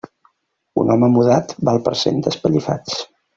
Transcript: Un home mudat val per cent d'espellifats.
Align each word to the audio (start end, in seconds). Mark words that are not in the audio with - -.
Un 0.83 0.89
home 0.95 1.09
mudat 1.17 1.53
val 1.69 1.79
per 1.89 1.93
cent 2.05 2.19
d'espellifats. 2.29 2.99